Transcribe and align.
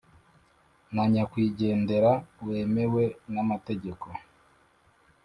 na 0.93 1.03
nyakwigendera 1.11 2.11
wemewe 2.47 3.03
n‟amategeko 3.33 4.07